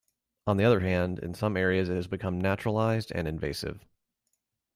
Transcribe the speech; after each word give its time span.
On 0.47 0.57
the 0.57 0.63
other 0.63 0.79
hand, 0.79 1.19
in 1.19 1.35
some 1.35 1.55
areas 1.55 1.87
it 1.87 1.93
has 1.93 2.07
become 2.07 2.41
naturalised 2.41 3.11
and 3.13 3.27
invasive. 3.27 3.85